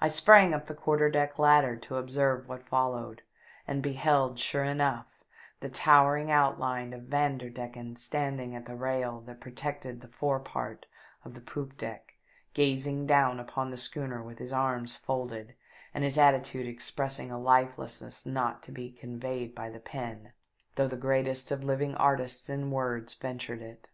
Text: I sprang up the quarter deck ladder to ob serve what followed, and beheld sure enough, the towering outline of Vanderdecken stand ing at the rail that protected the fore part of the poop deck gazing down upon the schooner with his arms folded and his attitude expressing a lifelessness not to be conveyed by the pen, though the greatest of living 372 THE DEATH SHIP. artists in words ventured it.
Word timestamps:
I 0.00 0.08
sprang 0.08 0.52
up 0.52 0.66
the 0.66 0.74
quarter 0.74 1.08
deck 1.08 1.38
ladder 1.38 1.76
to 1.76 1.94
ob 1.96 2.10
serve 2.10 2.48
what 2.48 2.66
followed, 2.66 3.22
and 3.68 3.80
beheld 3.84 4.36
sure 4.40 4.64
enough, 4.64 5.06
the 5.60 5.68
towering 5.68 6.28
outline 6.28 6.92
of 6.92 7.02
Vanderdecken 7.02 7.94
stand 7.94 8.40
ing 8.40 8.56
at 8.56 8.64
the 8.66 8.74
rail 8.74 9.20
that 9.26 9.38
protected 9.40 10.00
the 10.00 10.08
fore 10.08 10.40
part 10.40 10.86
of 11.24 11.34
the 11.34 11.40
poop 11.40 11.76
deck 11.78 12.14
gazing 12.52 13.06
down 13.06 13.38
upon 13.38 13.70
the 13.70 13.76
schooner 13.76 14.24
with 14.24 14.38
his 14.38 14.52
arms 14.52 14.96
folded 14.96 15.54
and 15.94 16.02
his 16.02 16.18
attitude 16.18 16.66
expressing 16.66 17.30
a 17.30 17.38
lifelessness 17.38 18.26
not 18.26 18.60
to 18.64 18.72
be 18.72 18.90
conveyed 18.90 19.54
by 19.54 19.70
the 19.70 19.78
pen, 19.78 20.32
though 20.74 20.88
the 20.88 20.96
greatest 20.96 21.52
of 21.52 21.62
living 21.62 21.92
372 21.92 21.94
THE 21.94 21.94
DEATH 21.94 22.10
SHIP. 22.10 22.10
artists 22.42 22.50
in 22.50 22.70
words 22.72 23.14
ventured 23.14 23.62
it. 23.62 23.88